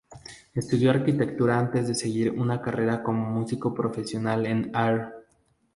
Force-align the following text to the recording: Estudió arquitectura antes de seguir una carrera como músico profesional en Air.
Estudió 0.55 0.89
arquitectura 0.89 1.59
antes 1.59 1.87
de 1.87 1.93
seguir 1.93 2.31
una 2.31 2.59
carrera 2.59 3.03
como 3.03 3.29
músico 3.29 3.71
profesional 3.71 4.47
en 4.47 4.71
Air. 4.75 5.09